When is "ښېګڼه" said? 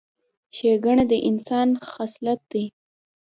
0.55-1.03